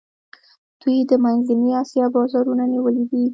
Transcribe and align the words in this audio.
دوی 0.81 0.97
د 1.09 1.11
منځنۍ 1.23 1.71
آسیا 1.81 2.05
بازارونه 2.15 2.63
نیولي 2.73 3.03
دي. 3.11 3.23